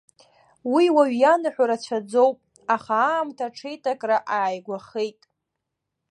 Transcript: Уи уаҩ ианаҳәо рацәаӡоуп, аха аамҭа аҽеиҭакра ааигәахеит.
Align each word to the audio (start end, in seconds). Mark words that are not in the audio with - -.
Уи 0.73 0.85
уаҩ 0.95 1.13
ианаҳәо 1.21 1.63
рацәаӡоуп, 1.69 2.37
аха 2.75 2.93
аамҭа 3.07 3.45
аҽеиҭакра 3.47 4.17
ааигәахеит. 4.35 5.19